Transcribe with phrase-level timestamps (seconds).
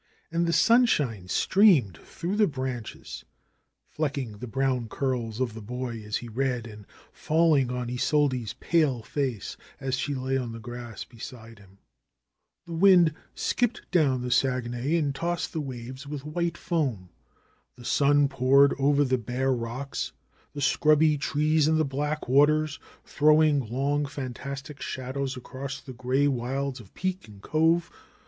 [0.31, 3.23] And the sunshine streamed through the branches,
[3.85, 9.03] flecking the brown curls of the boy as he read and falling on Isolde's pale
[9.03, 11.77] face as she lay on the grass beside him.
[12.65, 17.09] The wind skipped down the Saguenay and tossed the waves with white foam.
[17.77, 20.13] The sun poured over the bare rocks,
[20.53, 26.79] the scrubby trees and the black waters, throwing long, fantastic shadows across the gray wilds
[26.79, 27.91] of peak and cove.